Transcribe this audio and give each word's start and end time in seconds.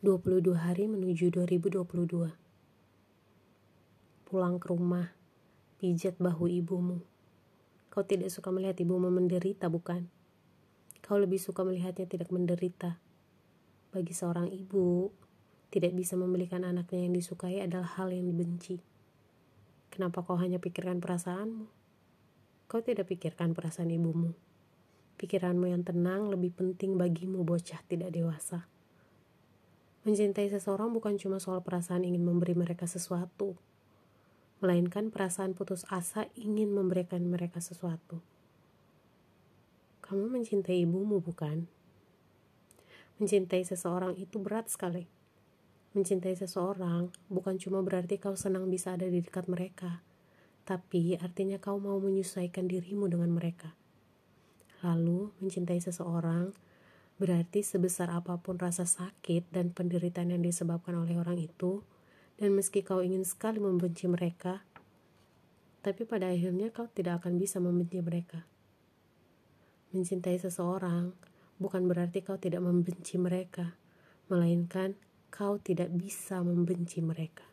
22 0.00 0.56
hari 0.56 0.88
menuju 0.88 1.28
2022. 1.28 2.32
Pulang 4.24 4.56
ke 4.56 4.72
rumah, 4.72 5.12
pijat 5.76 6.16
bahu 6.16 6.48
ibumu. 6.48 7.04
Kau 7.92 8.00
tidak 8.08 8.32
suka 8.32 8.48
melihat 8.48 8.80
ibumu 8.80 9.12
menderita, 9.12 9.68
bukan? 9.68 10.08
Kau 11.04 11.20
lebih 11.20 11.36
suka 11.36 11.68
melihatnya 11.68 12.08
tidak 12.08 12.32
menderita. 12.32 12.96
Bagi 13.92 14.16
seorang 14.16 14.48
ibu, 14.48 15.12
tidak 15.68 15.92
bisa 15.92 16.16
membelikan 16.16 16.64
anaknya 16.64 17.04
yang 17.04 17.12
disukai 17.12 17.60
adalah 17.60 18.00
hal 18.00 18.08
yang 18.08 18.24
dibenci. 18.24 18.80
Kenapa 19.92 20.24
kau 20.24 20.40
hanya 20.40 20.56
pikirkan 20.56 21.04
perasaanmu? 21.04 21.68
Kau 22.72 22.80
tidak 22.80 23.04
pikirkan 23.12 23.52
perasaan 23.52 23.92
ibumu. 23.92 24.32
Pikiranmu 25.20 25.68
yang 25.68 25.84
tenang 25.84 26.32
lebih 26.32 26.56
penting 26.56 26.96
bagimu 26.96 27.44
bocah 27.44 27.84
tidak 27.84 28.16
dewasa. 28.16 28.79
Mencintai 30.00 30.48
seseorang 30.48 30.96
bukan 30.96 31.20
cuma 31.20 31.36
soal 31.36 31.60
perasaan 31.60 32.08
ingin 32.08 32.24
memberi 32.24 32.56
mereka 32.56 32.88
sesuatu, 32.88 33.60
melainkan 34.64 35.12
perasaan 35.12 35.52
putus 35.52 35.84
asa 35.92 36.24
ingin 36.40 36.72
memberikan 36.72 37.20
mereka 37.28 37.60
sesuatu. 37.60 38.24
Kamu 40.00 40.32
mencintai 40.32 40.88
ibumu, 40.88 41.20
bukan? 41.20 41.68
Mencintai 43.20 43.60
seseorang 43.60 44.16
itu 44.16 44.40
berat 44.40 44.72
sekali. 44.72 45.04
Mencintai 45.92 46.32
seseorang 46.32 47.12
bukan 47.28 47.60
cuma 47.60 47.84
berarti 47.84 48.16
kau 48.16 48.32
senang 48.40 48.72
bisa 48.72 48.96
ada 48.96 49.04
di 49.04 49.20
dekat 49.20 49.52
mereka, 49.52 50.00
tapi 50.64 51.20
artinya 51.20 51.60
kau 51.60 51.76
mau 51.76 52.00
menyesuaikan 52.00 52.64
dirimu 52.64 53.04
dengan 53.04 53.36
mereka. 53.36 53.76
Lalu, 54.80 55.28
mencintai 55.44 55.76
seseorang 55.76 56.56
Berarti 57.20 57.60
sebesar 57.60 58.08
apa 58.08 58.40
pun 58.40 58.56
rasa 58.56 58.88
sakit 58.88 59.52
dan 59.52 59.76
penderitaan 59.76 60.32
yang 60.32 60.40
disebabkan 60.40 60.96
oleh 60.96 61.20
orang 61.20 61.36
itu, 61.36 61.84
dan 62.40 62.56
meski 62.56 62.80
kau 62.80 63.04
ingin 63.04 63.28
sekali 63.28 63.60
membenci 63.60 64.08
mereka, 64.08 64.64
tapi 65.84 66.08
pada 66.08 66.32
akhirnya 66.32 66.72
kau 66.72 66.88
tidak 66.88 67.20
akan 67.20 67.36
bisa 67.36 67.60
membenci 67.60 68.00
mereka. 68.00 68.48
Mencintai 69.92 70.40
seseorang 70.40 71.12
bukan 71.60 71.84
berarti 71.84 72.24
kau 72.24 72.40
tidak 72.40 72.64
membenci 72.64 73.20
mereka, 73.20 73.76
melainkan 74.32 74.96
kau 75.28 75.60
tidak 75.60 75.92
bisa 75.92 76.40
membenci 76.40 77.04
mereka. 77.04 77.44